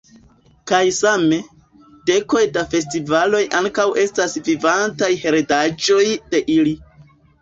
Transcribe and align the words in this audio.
Kaj 0.69 0.77
same, 0.99 1.37
dekoj 2.09 2.41
da 2.57 2.63
festivaloj 2.73 3.41
ankaŭ 3.61 3.87
estas 4.07 4.35
vivantaj 4.49 5.11
heredaĵoj 5.27 6.05
de 6.33 6.43
ili. 6.57 6.79